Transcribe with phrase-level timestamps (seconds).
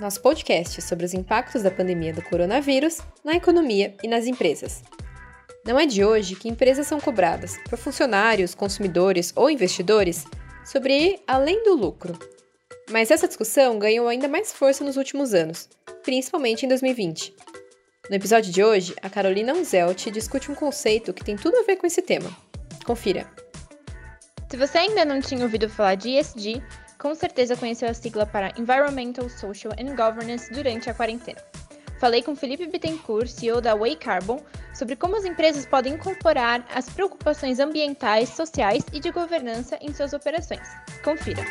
[0.00, 4.82] nosso podcast sobre os impactos da pandemia do coronavírus na economia e nas empresas.
[5.64, 10.24] Não é de hoje que empresas são cobradas por funcionários, consumidores ou investidores
[10.64, 12.18] sobre ir além do lucro.
[12.90, 15.68] Mas essa discussão ganhou ainda mais força nos últimos anos,
[16.02, 17.34] principalmente em 2020.
[18.08, 21.76] No episódio de hoje, a Carolina Unzelt discute um conceito que tem tudo a ver
[21.76, 22.34] com esse tema.
[22.86, 23.30] Confira.
[24.50, 26.60] Se você ainda não tinha ouvido falar de ESG,
[27.00, 31.42] com certeza conheceu a sigla para Environmental, Social and Governance durante a quarentena.
[31.98, 36.88] Falei com Felipe Bittencourt, CEO da Way Carbon, sobre como as empresas podem incorporar as
[36.90, 40.66] preocupações ambientais, sociais e de governança em suas operações.
[41.02, 41.42] Confira.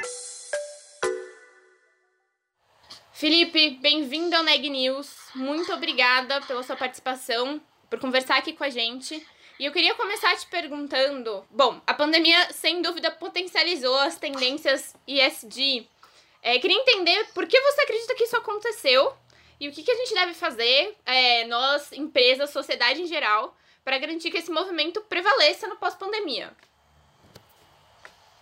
[3.12, 5.14] Felipe, bem-vindo ao Neg News.
[5.36, 9.26] Muito obrigada pela sua participação, por conversar aqui com a gente.
[9.60, 15.86] E eu queria começar te perguntando: bom, a pandemia sem dúvida potencializou as tendências ESG.
[16.42, 19.14] É, queria entender por que você acredita que isso aconteceu
[19.60, 23.98] e o que, que a gente deve fazer, é, nós, empresas, sociedade em geral, para
[23.98, 26.56] garantir que esse movimento prevaleça no pós-pandemia.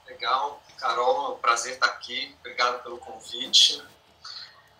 [0.05, 2.35] Legal, Carol, é um prazer estar aqui.
[2.41, 3.81] Obrigado pelo convite.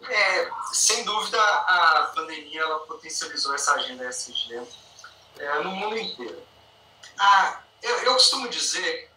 [0.08, 4.62] É, sem dúvida, a pandemia ela potencializou essa agenda ESG
[5.40, 6.42] é, no mundo inteiro.
[7.18, 9.12] Ah, eu, eu costumo dizer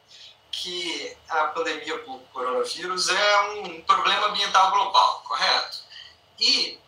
[0.50, 5.78] que a pandemia por coronavírus é um problema ambiental global, correto?
[6.38, 6.78] E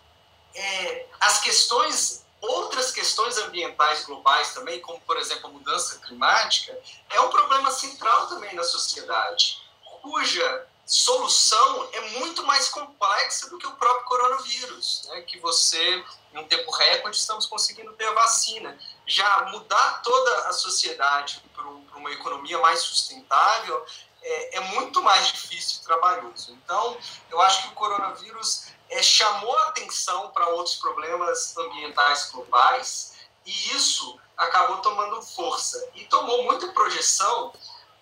[0.54, 6.76] é, as questões, outras questões ambientais globais também, como por exemplo a mudança climática,
[7.10, 9.62] é um problema central também na sociedade,
[10.02, 15.22] cuja solução é muito mais complexa do que o próprio coronavírus, né?
[15.22, 16.04] que você,
[16.34, 18.78] em um tempo recorde, estamos conseguindo ter a vacina.
[19.12, 21.66] Já mudar toda a sociedade para
[21.98, 23.84] uma economia mais sustentável
[24.22, 26.52] é, é, muito mais difícil e trabalhoso.
[26.54, 26.96] Então,
[27.28, 33.12] eu acho que o coronavírus é, chamou atenção para outros problemas ambientais globais
[33.44, 37.52] e isso acabou tomando força e tomou muita projeção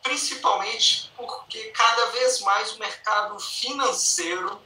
[0.04, 4.62] principalmente porque cada vez mais o mercado financeiro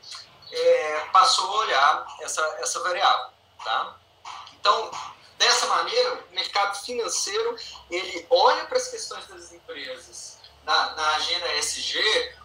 [0.52, 3.32] é, passou a olhar essa, essa variável.
[3.64, 3.96] Tá?
[4.52, 4.90] Então,
[5.38, 7.56] dessa maneira, o mercado financeiro
[7.90, 11.98] ele olha para as questões das empresas na, na agenda ESG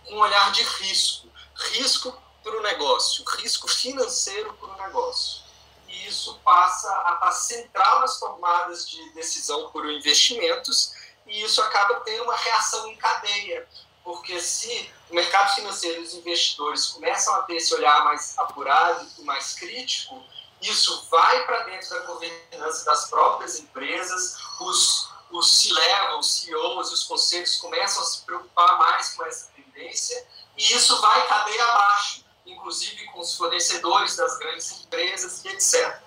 [0.05, 1.27] com um olhar de risco.
[1.55, 5.41] Risco para o negócio, risco financeiro para o negócio.
[5.87, 10.93] E isso passa a estar central nas tomadas de decisão por investimentos
[11.25, 13.67] e isso acaba tendo uma reação em cadeia,
[14.03, 19.07] porque se o mercado financeiro e os investidores começam a ter esse olhar mais apurado
[19.17, 20.23] e mais crítico,
[20.61, 25.69] isso vai para dentro da governança das próprias empresas, os, os
[26.17, 30.27] os CEOs, os conselhos começam a se preocupar mais com essa tendência,
[30.57, 36.01] e isso vai cadeia abaixo, inclusive com os fornecedores das grandes empresas e etc.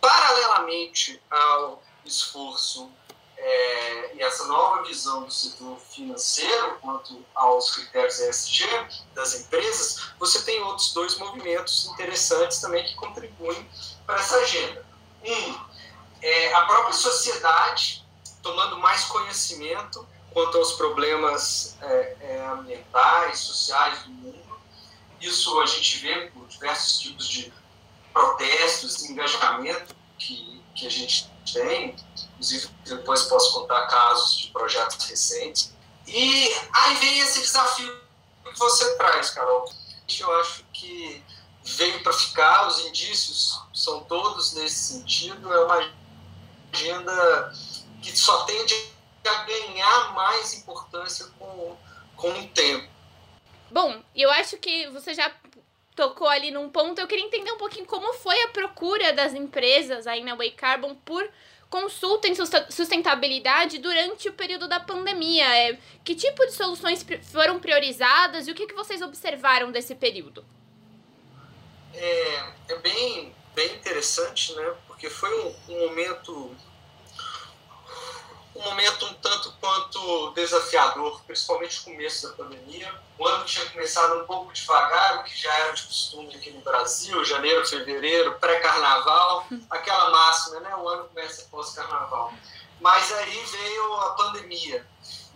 [0.00, 2.90] Paralelamente ao esforço
[3.44, 8.64] é, e essa nova visão do setor financeiro quanto aos critérios ESG
[9.14, 13.68] das empresas, você tem outros dois movimentos interessantes também que contribuem
[14.06, 14.86] para essa agenda.
[15.24, 15.58] Um,
[16.22, 18.06] é a própria sociedade
[18.42, 24.60] tomando mais conhecimento quanto aos problemas é, é, ambientais, sociais do mundo.
[25.20, 27.52] Isso a gente vê por diversos tipos de
[28.12, 31.96] protestos, engajamento que, que a gente tem,
[32.34, 35.72] inclusive depois posso contar casos de projetos recentes.
[36.06, 38.00] E aí vem esse desafio
[38.44, 39.70] que você traz, Carol.
[40.18, 41.24] Eu acho que
[41.64, 45.90] veio para ficar, os indícios são todos nesse sentido, é uma
[46.72, 47.52] agenda
[48.02, 48.74] que só tende
[49.24, 51.76] a ganhar mais importância com,
[52.16, 52.90] com o tempo.
[53.70, 55.32] Bom, eu acho que você já
[55.94, 60.06] tocou ali num ponto, eu queria entender um pouquinho como foi a procura das empresas
[60.06, 61.26] aí na Way Carbon por
[61.72, 65.46] consulta em sustentabilidade durante o período da pandemia.
[65.56, 70.44] É, que tipo de soluções foram priorizadas e o que, que vocês observaram desse período?
[71.94, 74.74] É, é bem, bem interessante, né?
[74.86, 76.54] Porque foi um, um momento
[78.54, 82.92] um momento um tanto quanto desafiador, principalmente no começo da pandemia.
[83.18, 86.60] O ano tinha começado um pouco devagar, o que já era de costume aqui no
[86.60, 90.74] Brasil, janeiro, fevereiro, pré-carnaval, aquela máxima, né?
[90.76, 92.32] O ano começa pós-carnaval.
[92.80, 94.86] Mas aí veio a pandemia.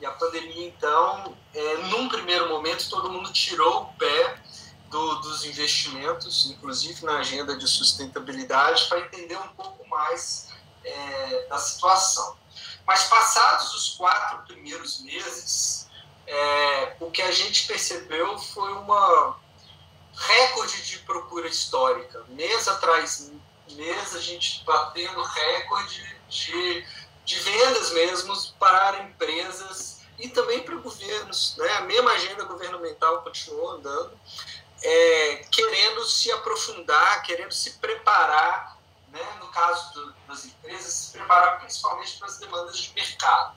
[0.01, 4.43] E a pandemia, então, é, num primeiro momento, todo mundo tirou o pé
[4.91, 10.49] do, dos investimentos, inclusive na agenda de sustentabilidade, para entender um pouco mais
[10.85, 12.37] é, da situação.
[12.87, 15.89] Mas passados os quatro primeiros meses,
[16.27, 19.37] é, o que a gente percebeu foi uma
[20.15, 22.25] recorde de procura histórica.
[22.29, 23.33] Mês atrás
[23.75, 26.87] mês, a gente batendo recorde de,
[27.25, 31.57] de vendas mesmo para empresas e também para governos.
[31.57, 31.69] Né?
[31.75, 34.19] A mesma agenda governamental continuou andando,
[34.83, 38.76] é, querendo se aprofundar, querendo se preparar
[39.57, 43.57] caso do, das empresas, se preparar principalmente para as demandas de mercado.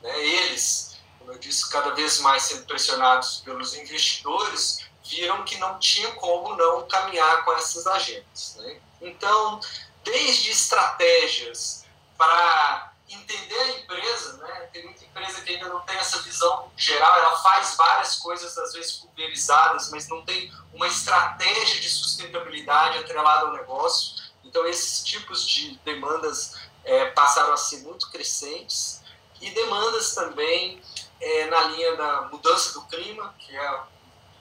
[0.00, 0.18] Né?
[0.20, 6.12] Eles, como eu disse, cada vez mais sendo pressionados pelos investidores, viram que não tinha
[6.12, 8.56] como não caminhar com essas agendas.
[8.58, 8.80] Né?
[9.00, 9.58] Então,
[10.04, 11.84] desde estratégias
[12.16, 14.68] para entender a empresa, né?
[14.72, 18.72] tem muita empresa que ainda não tem essa visão geral, ela faz várias coisas, às
[18.72, 24.21] vezes pulverizadas, mas não tem uma estratégia de sustentabilidade atrelada ao negócio.
[24.52, 29.00] Então, esses tipos de demandas é, passaram a ser muito crescentes
[29.40, 30.78] e demandas também
[31.18, 33.80] é, na linha da mudança do clima, que é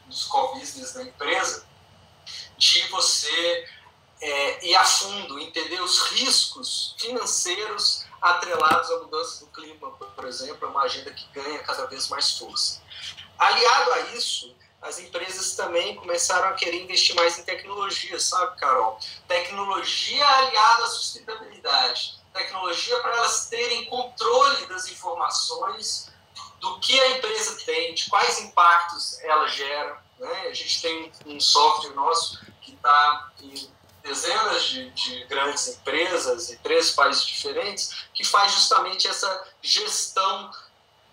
[0.05, 1.65] um dos core business da empresa,
[2.57, 3.69] de você
[4.19, 10.67] é, ir a fundo, entender os riscos financeiros atrelados à mudança do clima, por exemplo,
[10.67, 12.81] é uma agenda que ganha cada vez mais força.
[13.39, 18.97] Aliado a isso, as empresas também começaram a querer investir mais em tecnologia, sabe, Carol?
[19.27, 22.19] Tecnologia aliada à sustentabilidade.
[22.33, 26.09] Tecnologia para elas terem controle das informações
[26.59, 30.01] do que a empresa tem, de quais impactos ela gera.
[30.17, 30.47] Né?
[30.47, 36.57] A gente tem um software nosso que está em dezenas de, de, grandes empresas em
[36.57, 40.51] três países diferentes que faz justamente essa gestão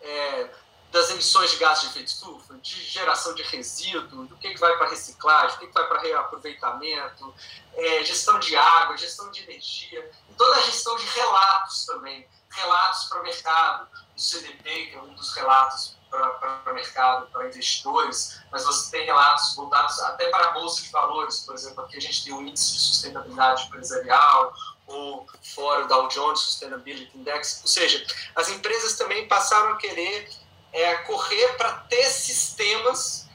[0.00, 0.50] é,
[0.90, 4.76] das emissões de gases de efeito estufa, de geração de resíduo, do que, que vai
[4.78, 7.34] para reciclagem, do que, que vai para reaproveitamento,
[7.74, 13.04] é, gestão de água, gestão de energia, e toda a gestão de relatos também, relatos
[13.04, 18.40] para o mercado, o CDP, que é um dos relatos para o mercado, para investidores,
[18.50, 22.00] mas você tem relatos voltados até para a Bolsa de Valores, por exemplo, aqui a
[22.00, 24.54] gente tem o Índice de Sustentabilidade Empresarial,
[24.86, 30.30] ou fora o Dow Jones Sustainability Index, ou seja, as empresas também passaram a querer
[30.72, 33.28] é correr para ter sistemas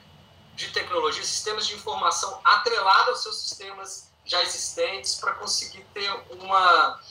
[0.55, 7.01] de tecnologia, sistemas de informação atrelados aos seus sistemas já existentes para conseguir ter uma,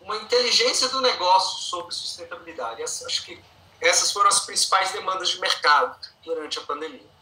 [0.00, 2.82] uma inteligência do negócio sobre sustentabilidade.
[2.82, 3.42] Acho que
[3.80, 7.14] essas foram as principais demandas de mercado durante a pandemia.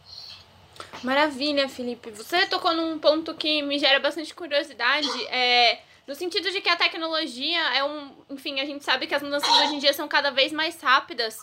[1.02, 2.10] Maravilha, Felipe.
[2.10, 5.08] Você tocou num ponto que me gera bastante curiosidade.
[5.26, 8.12] É, no sentido de que a tecnologia é um.
[8.30, 11.38] Enfim, a gente sabe que as mudanças hoje em dia são cada vez mais rápidas.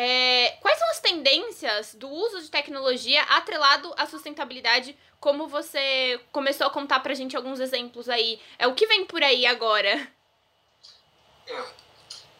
[0.00, 4.96] É, quais são as tendências do uso de tecnologia atrelado à sustentabilidade?
[5.18, 8.40] Como você começou a contar pra gente alguns exemplos aí.
[8.60, 10.08] É o que vem por aí agora?
[11.48, 11.64] É,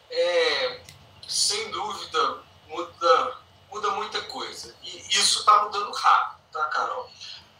[0.09, 0.81] é
[1.27, 2.37] sem dúvida,
[2.69, 3.37] muda,
[3.69, 4.73] muda muita coisa.
[4.81, 7.09] E isso está mudando rápido, tá, Carol?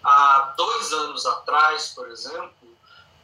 [0.01, 2.77] Há dois anos atrás, por exemplo,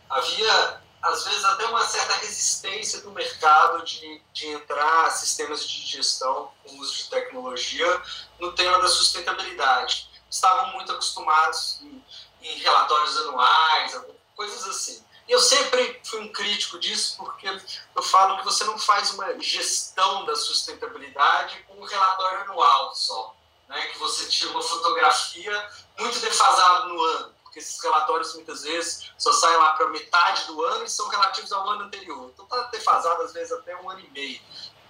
[0.10, 6.52] havia às vezes até uma certa resistência do mercado de, de entrar sistemas de gestão
[6.64, 8.02] com uso de tecnologia
[8.40, 10.10] no tema da sustentabilidade.
[10.28, 12.04] Estavam muito acostumados em,
[12.42, 14.02] em relatórios anuais,
[14.36, 15.06] coisas assim.
[15.28, 17.48] E eu sempre fui um crítico disso, porque
[17.96, 23.36] eu falo que você não faz uma gestão da sustentabilidade com um relatório anual só.
[23.68, 23.80] Né?
[23.88, 25.70] Que você tira uma fotografia
[26.00, 30.62] muito defasada no ano porque esses relatórios muitas vezes só saem lá para metade do
[30.66, 32.30] ano e são relativos ao ano anterior.
[32.34, 34.42] Então está defasado às vezes até um ano e meio.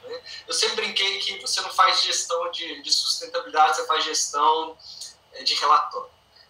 [0.04, 0.22] Né?
[0.48, 4.76] Eu sempre brinquei que você não faz gestão de, de sustentabilidade, você faz gestão
[5.34, 6.10] é, de relatório.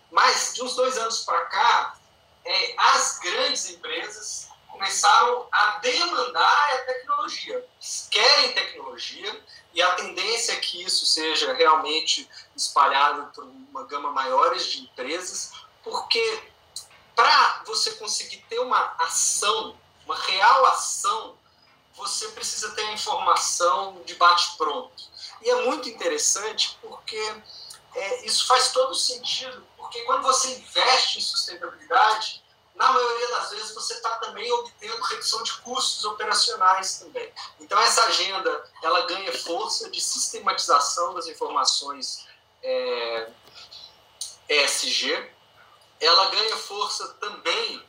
[0.10, 1.98] Mas de uns dois anos para cá,
[2.46, 7.66] é, as grandes empresas começaram a demandar a tecnologia.
[8.10, 9.44] querem tecnologia
[9.74, 15.52] e a tendência é que isso seja realmente espalhado por uma gama maiores de empresas,
[15.86, 16.44] porque
[17.16, 21.38] para você conseguir ter uma ação, uma real ação,
[21.96, 25.06] você precisa ter a informação de bate-pronto.
[25.42, 27.18] E é muito interessante porque
[27.94, 33.74] é, isso faz todo sentido, porque quando você investe em sustentabilidade, na maioria das vezes
[33.74, 37.32] você está também obtendo redução de custos operacionais também.
[37.62, 42.28] Então essa agenda ela ganha força de sistematização das informações
[42.62, 43.30] é,
[44.50, 45.35] ESG,
[46.00, 47.84] ela ganha força também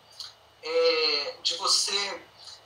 [0.63, 2.23] é, de você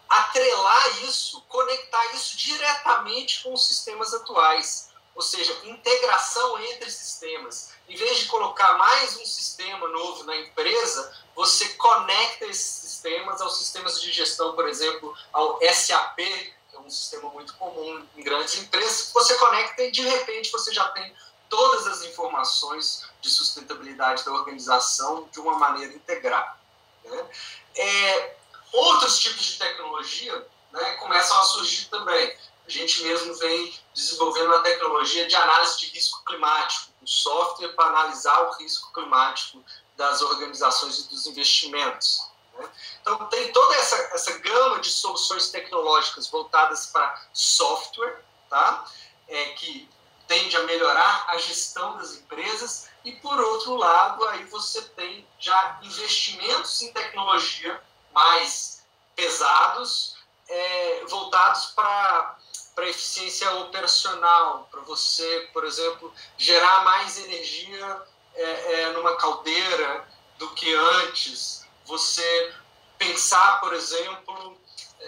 [0.09, 7.71] atrelar isso, conectar isso diretamente com os sistemas atuais, ou seja, integração entre sistemas.
[7.89, 13.59] Em vez de colocar mais um sistema novo na empresa, você conecta esses sistemas aos
[13.59, 18.57] sistemas de gestão, por exemplo, ao SAP, que é um sistema muito comum em grandes
[18.59, 21.15] empresas, você conecta e de repente você já tem
[21.51, 26.57] todas as informações de sustentabilidade da organização de uma maneira integrada.
[27.05, 27.31] Né?
[27.75, 28.37] É,
[28.73, 32.39] outros tipos de tecnologia né, começam a surgir também.
[32.67, 37.87] A gente mesmo vem desenvolvendo uma tecnologia de análise de risco climático, um software para
[37.87, 39.63] analisar o risco climático
[39.97, 42.31] das organizações e dos investimentos.
[42.55, 42.71] Né?
[43.03, 48.85] Então, tem toda essa, essa gama de soluções tecnológicas voltadas para software, tá?
[49.27, 49.89] É, que
[50.31, 55.81] tende a melhorar a gestão das empresas e por outro lado aí você tem já
[55.83, 57.83] investimentos em tecnologia
[58.13, 58.85] mais
[59.17, 60.15] pesados
[60.49, 62.39] é, voltados para
[62.77, 68.03] para eficiência operacional para você por exemplo gerar mais energia
[68.37, 68.43] é,
[68.83, 70.09] é, numa caldeira
[70.39, 71.67] do que antes.
[71.87, 72.55] Você
[72.97, 74.57] pensar por exemplo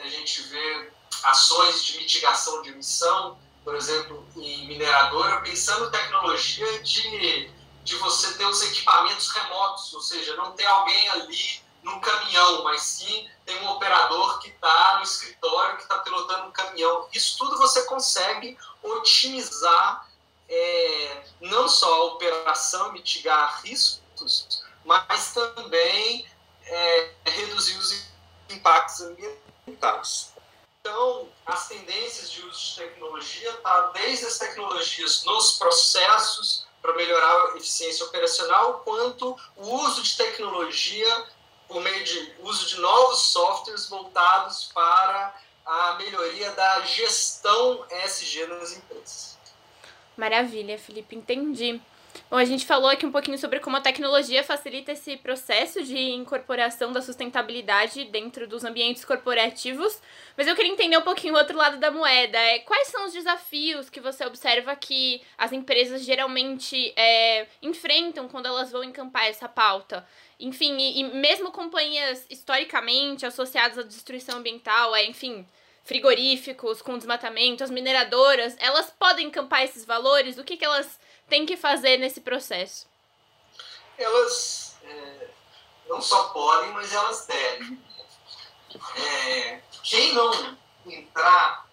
[0.03, 0.91] a gente vê
[1.23, 7.51] ações de mitigação de emissão por exemplo, em mineradora, pensando tecnologia de,
[7.85, 12.83] de você ter os equipamentos remotos, ou seja, não ter alguém ali num caminhão, mas
[12.83, 17.09] sim tem um operador que está no escritório, que está pilotando um caminhão.
[17.13, 20.09] Isso tudo você consegue otimizar
[20.49, 26.27] é, não só a operação, mitigar riscos, mas também
[26.65, 28.07] é, reduzir os
[28.49, 30.32] impactos ambientais.
[30.85, 37.53] Então, as tendências de uso de tecnologia tá desde as tecnologias nos processos para melhorar
[37.53, 41.25] a eficiência operacional, quanto o uso de tecnologia
[41.69, 45.33] por meio de uso de novos softwares voltados para
[45.65, 49.39] a melhoria da gestão ESG nas empresas.
[50.17, 51.81] Maravilha, Felipe, entendi.
[52.31, 55.99] Bom, a gente falou aqui um pouquinho sobre como a tecnologia facilita esse processo de
[55.99, 60.01] incorporação da sustentabilidade dentro dos ambientes corporativos,
[60.37, 62.39] mas eu queria entender um pouquinho o outro lado da moeda.
[62.39, 68.47] É, quais são os desafios que você observa que as empresas geralmente é, enfrentam quando
[68.47, 70.07] elas vão encampar essa pauta?
[70.41, 75.47] Enfim, e, e mesmo companhias historicamente associadas à destruição ambiental, é, enfim,
[75.85, 80.39] frigoríficos com desmatamento, as mineradoras, elas podem encampar esses valores?
[80.39, 80.99] O que, que elas
[81.29, 82.87] tem que fazer nesse processo?
[83.99, 85.29] Elas é,
[85.89, 87.83] não só podem, mas elas devem.
[88.97, 91.67] É, quem não entrar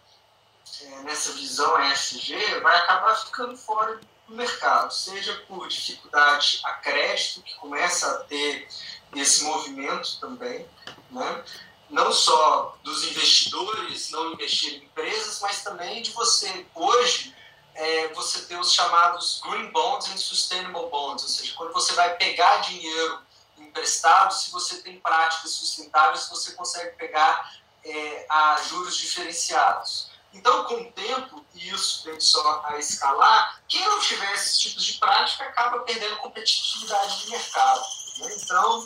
[0.82, 7.42] é, nessa visão ESG vai acabar ficando fora do mercado, seja por dificuldade a crédito,
[7.42, 8.68] que começa a ter
[9.16, 10.68] esse movimento também,
[11.10, 11.44] né?
[11.90, 17.36] não só dos investidores não investir em empresas, mas também de você hoje
[17.80, 22.14] é, você ter os chamados green bonds e sustainable bonds, ou seja, quando você vai
[22.18, 23.22] pegar dinheiro
[23.58, 27.54] emprestado, se você tem práticas sustentáveis, você consegue pegar
[27.86, 30.10] é, a juros diferenciados.
[30.34, 34.84] Então, com o tempo, e isso tende só a escalar, quem não tiver esses tipos
[34.84, 37.82] de prática acaba perdendo competitividade de mercado.
[38.18, 38.38] Né?
[38.44, 38.86] Então,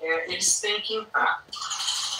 [0.00, 1.44] é, eles têm que entrar.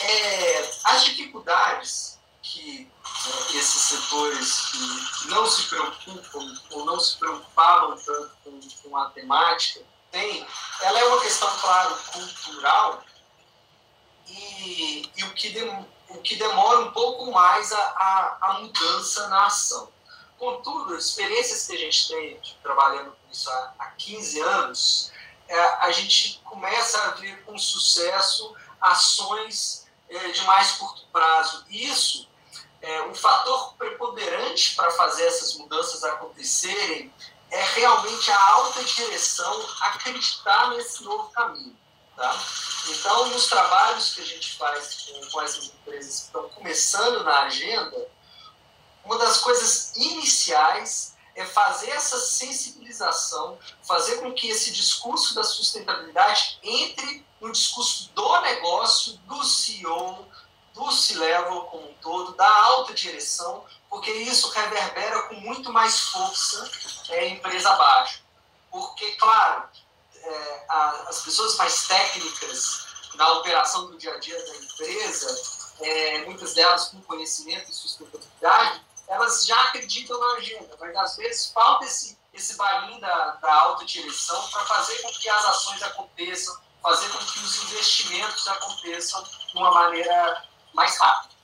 [0.00, 2.11] É, as dificuldades
[2.52, 8.96] que né, esses setores que não se preocupam ou não se preocupavam tanto com, com
[8.96, 9.80] a temática
[10.10, 10.46] têm,
[10.82, 13.02] ela é uma questão, claro, cultural
[14.28, 19.28] e, e o, que dem, o que demora um pouco mais a, a, a mudança
[19.28, 19.90] na ação.
[20.38, 25.12] Contudo, experiências que a gente tem trabalhando com isso há, há 15 anos,
[25.48, 31.64] é, a gente começa a ver com sucesso ações é, de mais curto prazo.
[31.70, 32.28] Isso
[32.82, 37.12] é, um fator preponderante para fazer essas mudanças acontecerem
[37.50, 41.76] é realmente a alta direção acreditar nesse novo caminho.
[42.16, 42.36] Tá?
[42.88, 47.42] Então, nos trabalhos que a gente faz com, com essas empresas que estão começando na
[47.42, 48.08] agenda,
[49.04, 56.58] uma das coisas iniciais é fazer essa sensibilização, fazer com que esse discurso da sustentabilidade
[56.62, 60.26] entre no discurso do negócio, do CEO,
[60.74, 66.70] do C-Level como um todo, da alta direção, porque isso reverbera com muito mais força
[67.10, 68.22] é, empresa abaixo.
[68.70, 69.68] Porque, claro,
[70.14, 75.42] é, a, as pessoas mais técnicas na operação do dia a dia da empresa,
[75.80, 81.50] é, muitas delas com conhecimento e sustentabilidade, elas já acreditam na agenda, mas às vezes
[81.52, 87.08] falta esse, esse balinho da, da autodireção para fazer com que as ações aconteçam, fazer
[87.10, 91.34] com que os investimentos aconteçam de uma maneira mais rápida.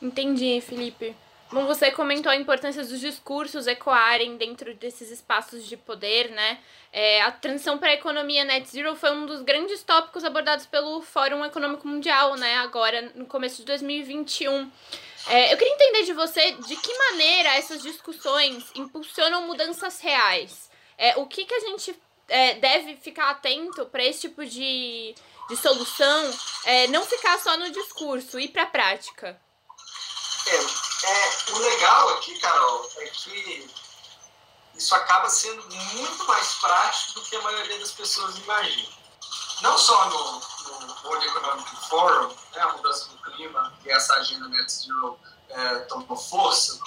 [0.00, 1.16] Entendi, Felipe.
[1.50, 6.58] Bom, você comentou a importância dos discursos ecoarem dentro desses espaços de poder, né?
[6.92, 11.00] É, a transição para a economia net zero foi um dos grandes tópicos abordados pelo
[11.02, 12.56] Fórum Econômico Mundial, né?
[12.56, 14.70] Agora, no começo de 2021.
[15.28, 20.68] É, eu queria entender de você de que maneira essas discussões impulsionam mudanças reais.
[20.98, 21.94] É, o que, que a gente
[22.28, 25.14] é, deve ficar atento para esse tipo de,
[25.48, 29.40] de solução é, não ficar só no discurso, ir para a prática?
[30.46, 33.70] É, é, o legal aqui, Carol, é que
[34.76, 38.88] isso acaba sendo muito mais prático do que a maioria das pessoas imagina.
[39.62, 44.48] Não só no, no World Economic Forum, né, a mudança do clima e essa agenda
[44.48, 46.78] Net Zero é, tomou força.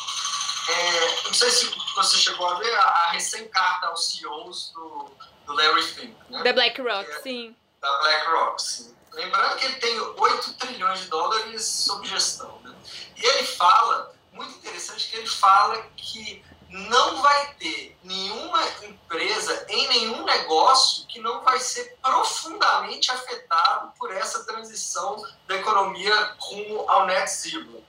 [0.70, 5.12] É, não sei se você chegou a ver a, a recém-carta aos CEOs do,
[5.48, 6.16] do Larry Fink.
[6.30, 6.44] Né?
[6.44, 7.56] Da BlackRock, é, sim.
[7.82, 8.96] Da BlackRock, sim.
[9.14, 12.60] Lembrando que ele tem 8 trilhões de dólares sob gestão.
[12.64, 12.76] Né?
[13.16, 19.88] E ele fala, muito interessante, que ele fala que não vai ter nenhuma empresa em
[19.88, 27.08] nenhum negócio que não vai ser profundamente afetado por essa transição da economia rumo ao
[27.08, 27.84] net zero.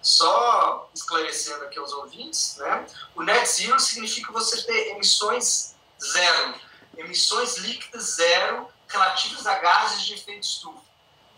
[0.00, 2.86] Só esclarecendo aqui aos ouvintes, né?
[3.14, 6.54] o net zero significa você ter emissões zero,
[6.96, 10.82] emissões líquidas zero relativas a gases de efeito estufa.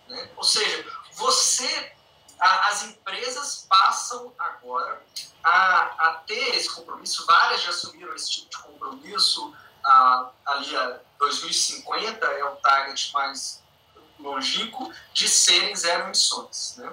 [0.09, 0.31] Né?
[0.37, 1.93] Ou seja, você
[2.41, 5.03] as empresas passam agora
[5.43, 11.01] a, a, ter esse compromisso, várias já assumiram esse tipo de compromisso, a, ali a
[11.19, 13.63] 2050 é o target mais
[14.19, 16.77] longínquo, de serem zero emissões.
[16.77, 16.93] Né?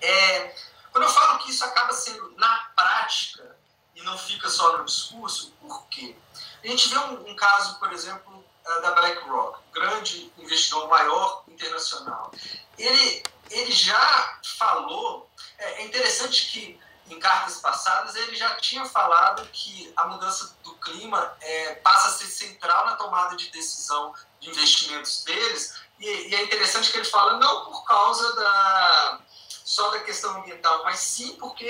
[0.00, 0.56] É,
[0.90, 3.56] quando eu falo que isso acaba sendo na prática
[3.94, 6.16] e não fica só no discurso, por quê?
[6.62, 8.33] A gente vê um, um caso, por exemplo,
[8.64, 12.32] da BlackRock, grande investidor maior internacional.
[12.78, 19.46] Ele ele já falou, é, é interessante que em cartas passadas ele já tinha falado
[19.52, 24.48] que a mudança do clima é, passa a ser central na tomada de decisão de
[24.48, 30.00] investimentos deles, e, e, é interessante que ele fala não por causa da só da
[30.00, 31.64] questão ambiental, mas sim porque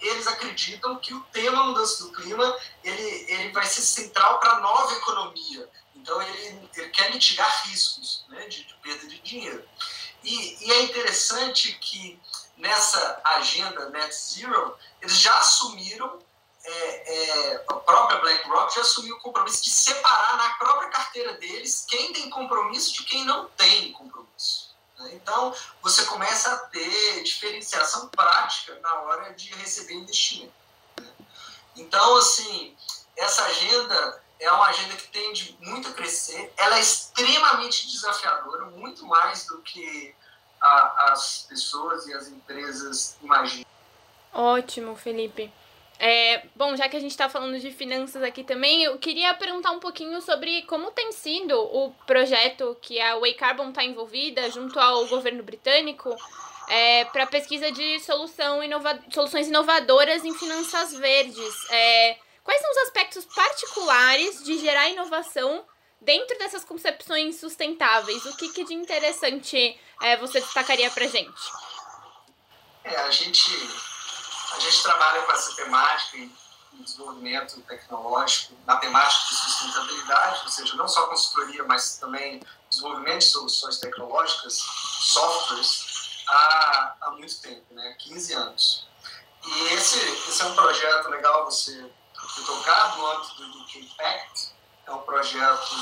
[0.00, 4.60] eles acreditam que o tema mudança do clima ele, ele vai ser central para a
[4.60, 5.68] nova economia.
[6.08, 9.62] Então ele, ele quer mitigar riscos né, de, de perda de dinheiro.
[10.24, 12.18] E, e é interessante que
[12.56, 16.18] nessa agenda Net Zero, eles já assumiram,
[16.64, 21.84] é, é, a própria BlackRock já assumiu o compromisso de separar na própria carteira deles
[21.86, 24.74] quem tem compromisso de quem não tem compromisso.
[24.98, 25.10] Né?
[25.12, 30.54] Então, você começa a ter diferenciação prática na hora de receber investimento.
[30.98, 31.06] Né?
[31.76, 32.74] Então, assim,
[33.14, 39.04] essa agenda é uma agenda que tende muito a crescer, ela é extremamente desafiadora, muito
[39.06, 40.14] mais do que
[40.60, 43.66] a, as pessoas e as empresas imaginam.
[44.32, 45.50] Ótimo, Felipe.
[46.00, 49.72] É, bom, já que a gente está falando de finanças aqui também, eu queria perguntar
[49.72, 54.78] um pouquinho sobre como tem sido o projeto que a Way Carbon está envolvida junto
[54.78, 56.14] ao governo britânico
[56.68, 61.70] é, para pesquisa de solução inova soluções inovadoras em finanças verdes.
[61.70, 62.16] É,
[62.48, 65.66] Quais são os aspectos particulares de gerar inovação
[66.00, 68.24] dentro dessas concepções sustentáveis?
[68.24, 71.52] O que, que de interessante é, você destacaria para gente?
[72.84, 73.50] É, a gente
[74.54, 76.32] a gente trabalha com essa temática em
[76.72, 83.26] desenvolvimento tecnológico, na temática de sustentabilidade, ou seja, não só consultoria, mas também desenvolvimento de
[83.26, 87.94] soluções tecnológicas, softwares, há, há muito tempo, né?
[87.98, 88.88] 15 anos.
[89.44, 89.98] E esse,
[90.30, 91.90] esse é um projeto legal você
[92.44, 94.52] tocado no âmbito do UK Pact,
[94.86, 95.76] é um projeto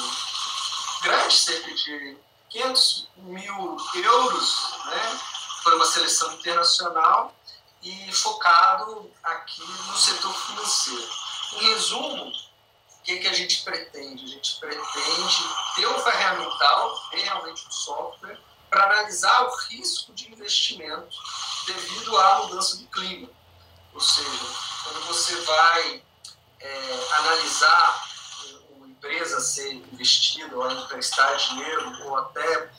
[1.03, 2.19] grande, cerca de
[2.51, 5.21] 500 mil euros, né?
[5.63, 7.35] foi uma seleção internacional
[7.83, 11.09] e focado aqui no setor financeiro.
[11.55, 14.25] Em resumo, o que, que a gente pretende?
[14.25, 18.39] A gente pretende ter um ferramental, realmente um software,
[18.71, 21.17] para analisar o risco de investimento
[21.67, 23.29] devido à mudança do clima.
[23.93, 24.47] Ou seja,
[24.85, 26.03] quando você vai
[26.61, 28.09] é, analisar
[28.71, 32.71] uma empresa ser investida ou emprestar dinheiro ou até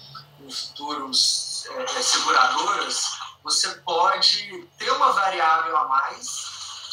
[0.41, 3.03] em futuros é, seguradoras,
[3.43, 6.27] você pode ter uma variável a mais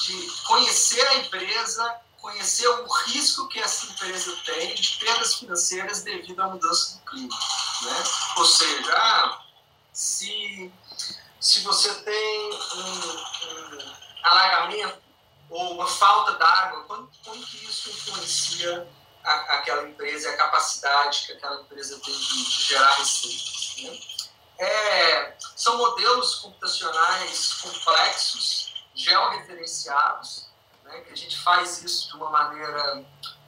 [0.06, 6.40] de conhecer a empresa conhecer o risco que essa empresa tem de perdas financeiras devido
[6.40, 7.38] à mudança do clima.
[7.82, 8.04] Né?
[8.38, 9.42] Ou seja, ah,
[9.92, 10.72] se,
[11.38, 13.08] se você tem um,
[13.50, 15.03] um alagamento
[15.54, 18.88] ou uma falta d'água, que isso influencia
[19.22, 23.76] a, aquela empresa e a capacidade que aquela empresa tem de, de gerar receitas?
[23.78, 24.00] Né?
[24.58, 30.48] É, são modelos computacionais complexos, georreferenciados,
[30.82, 33.04] né, que a gente faz isso de uma maneira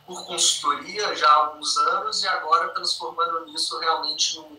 [0.07, 4.59] por consultoria já há alguns anos e agora transformando nisso realmente num,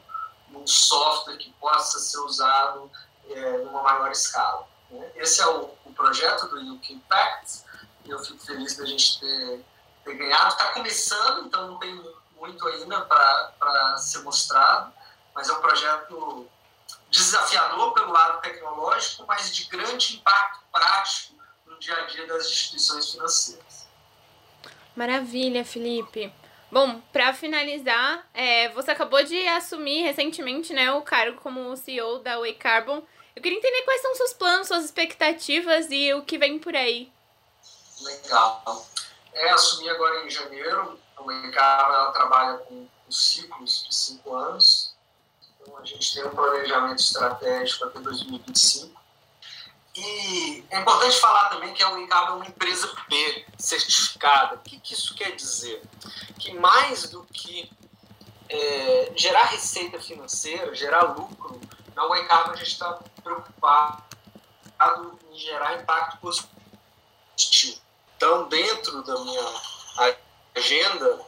[0.50, 2.92] num software que possa ser usado
[3.30, 4.68] é, numa maior escala.
[4.90, 5.12] Né?
[5.16, 7.64] Esse é o, projeto do UK Impact
[8.06, 9.66] e eu fico feliz da gente ter,
[10.06, 10.50] ter ganhado.
[10.50, 11.94] Está começando, então não tem
[12.38, 14.94] muito ainda para ser mostrado,
[15.36, 16.48] mas é um projeto
[17.10, 23.12] desafiador pelo lado tecnológico, mas de grande impacto prático no dia a dia das instituições
[23.12, 23.88] financeiras.
[24.96, 26.34] Maravilha, Felipe.
[26.72, 32.40] Bom, para finalizar, é, você acabou de assumir recentemente né, o cargo como CEO da
[32.40, 33.04] Way Carbon.
[33.38, 37.14] Eu queria entender quais são seus planos, suas expectativas e o que vem por aí.
[38.02, 38.88] Legal.
[39.32, 41.00] É, assumi agora em janeiro.
[41.16, 44.96] A ela trabalha com, ciclos de cinco anos.
[45.62, 49.00] Então, a gente tem um planejamento estratégico até 2025
[49.96, 54.56] e é importante falar também que a Unicab é uma empresa B, certificada.
[54.56, 55.84] O que, que isso quer dizer?
[56.40, 57.72] Que mais do que
[58.50, 61.62] é, gerar receita financeira, gerar lucro,
[61.98, 64.04] na Unicab a gente está preocupado
[65.32, 67.82] em gerar impacto positivo.
[68.16, 69.62] Então, dentro da minha
[70.54, 71.26] agenda,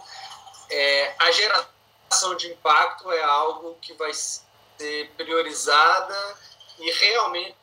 [0.70, 6.38] é, a geração de impacto é algo que vai ser priorizada
[6.78, 7.56] e realmente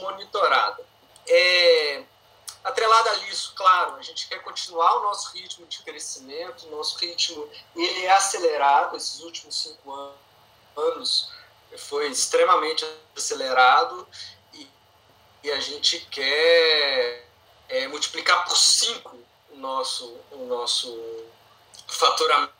[0.00, 0.82] monitorada.
[1.28, 2.02] É,
[2.64, 7.46] atrelada a isso, claro, a gente quer continuar o nosso ritmo de crescimento, nosso ritmo
[7.76, 10.14] ele é acelerado, esses últimos cinco
[10.74, 11.30] anos
[11.78, 12.84] foi extremamente
[13.16, 14.06] acelerado
[14.52, 14.68] e,
[15.42, 17.28] e a gente quer
[17.68, 19.18] é, multiplicar por cinco
[19.50, 21.24] o nosso, o nosso
[21.86, 22.52] faturamento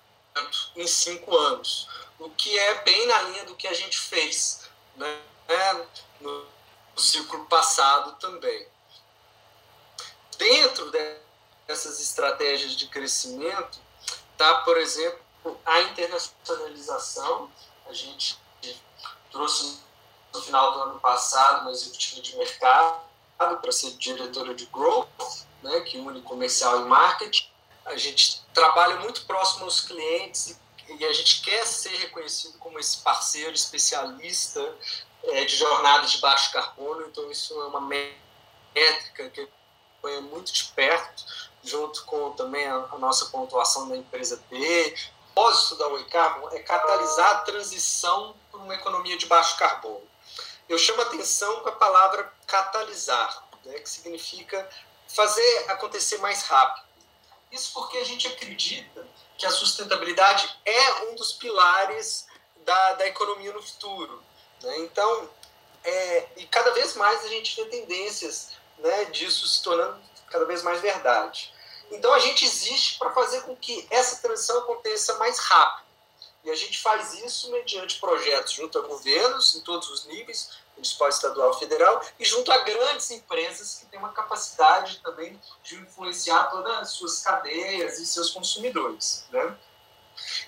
[0.76, 4.64] em cinco anos, o que é bem na linha do que a gente fez
[4.96, 5.20] né?
[6.20, 6.46] no,
[6.96, 8.66] o ciclo passado também.
[10.36, 13.78] Dentro dessas estratégias de crescimento,
[14.32, 15.20] está, por exemplo,
[15.64, 17.50] a internacionalização.
[17.86, 18.38] A gente
[19.34, 19.78] trouxe
[20.32, 23.02] no final do ano passado uma executiva de mercado
[23.36, 25.08] para ser diretora de growth,
[25.60, 27.48] né, que une comercial e marketing.
[27.84, 30.56] A gente trabalha muito próximo aos clientes
[30.88, 34.60] e a gente quer ser reconhecido como esse parceiro especialista
[35.24, 40.64] é, de jornadas de baixo carbono, então isso é uma métrica que acompanha muito de
[40.66, 41.24] perto,
[41.62, 44.94] junto com também a, a nossa pontuação da empresa B.
[45.30, 50.02] O propósito da Oi Carbon é catalisar a transição uma economia de baixo carbono.
[50.68, 54.68] Eu chamo atenção com a palavra catalisar, né, que significa
[55.06, 56.86] fazer acontecer mais rápido.
[57.52, 59.06] Isso porque a gente acredita
[59.38, 62.26] que a sustentabilidade é um dos pilares
[62.64, 64.22] da, da economia no futuro.
[64.62, 64.78] Né?
[64.78, 65.30] Então,
[65.84, 70.62] é, e cada vez mais a gente vê tendências né, disso se tornando cada vez
[70.62, 71.52] mais verdade.
[71.90, 75.83] Então, a gente existe para fazer com que essa transição aconteça mais rápido.
[76.44, 81.08] E a gente faz isso mediante projetos junto a governos, em todos os níveis, municipal,
[81.08, 86.76] estadual, federal, e junto a grandes empresas que têm uma capacidade também de influenciar todas
[86.78, 89.24] as suas cadeias e seus consumidores.
[89.30, 89.56] Né?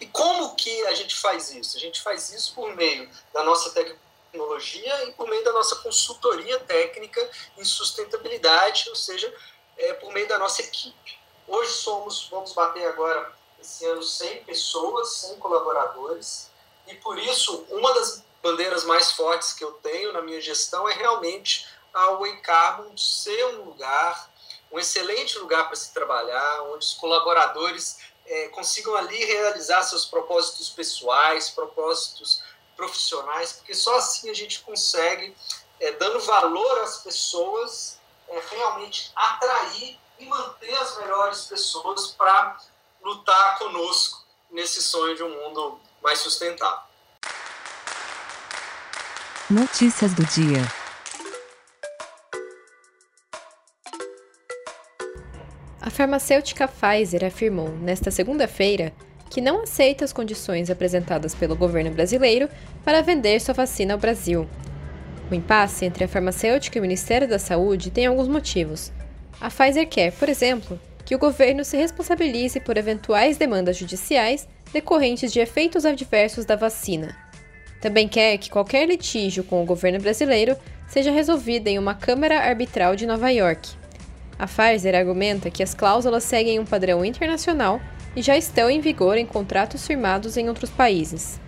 [0.01, 1.77] E como que a gente faz isso?
[1.77, 6.59] A gente faz isso por meio da nossa tecnologia e por meio da nossa consultoria
[6.61, 9.33] técnica em sustentabilidade, ou seja,
[9.79, 11.19] é, por meio da nossa equipe.
[11.47, 16.51] Hoje somos, vamos bater agora esse ano 100 pessoas, 100 colaboradores,
[16.87, 20.95] e por isso uma das bandeiras mais fortes que eu tenho na minha gestão é
[20.95, 24.31] realmente a Way Carbon ser um lugar,
[24.71, 30.69] um excelente lugar para se trabalhar, onde os colaboradores é, consigam ali realizar seus propósitos
[30.69, 32.43] pessoais, propósitos
[32.77, 35.35] profissionais, porque só assim a gente consegue,
[35.81, 42.59] é, dando valor às pessoas, é, realmente atrair e manter as melhores pessoas para
[43.07, 46.81] lutar conosco nesse sonho de um mundo mais sustentável.
[49.49, 50.61] Notícias do dia.
[55.81, 58.93] A farmacêutica Pfizer afirmou nesta segunda-feira
[59.31, 62.49] que não aceita as condições apresentadas pelo governo brasileiro
[62.85, 64.49] para vender sua vacina ao Brasil.
[65.31, 68.91] O impasse entre a farmacêutica e o Ministério da Saúde tem alguns motivos.
[69.41, 75.33] A Pfizer quer, por exemplo, que o governo se responsabilize por eventuais demandas judiciais decorrentes
[75.33, 77.17] de efeitos adversos da vacina.
[77.81, 80.57] Também quer que qualquer litígio com o governo brasileiro
[80.89, 83.71] seja resolvido em uma Câmara Arbitral de Nova York.
[84.37, 87.81] A Pfizer argumenta que as cláusulas seguem um padrão internacional
[88.17, 91.41] e já estão em vigor em contratos firmados em outros países.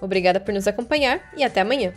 [0.00, 1.92] Obrigada por nos acompanhar e até amanhã!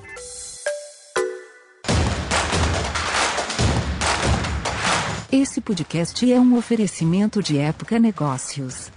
[5.31, 8.96] Esse podcast é um oferecimento de Época Negócios.